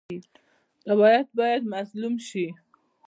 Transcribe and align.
روایت 0.89 1.27
باید 1.37 1.61
د 1.67 1.69
مظلوم 1.73 2.13
شي. 2.27 2.45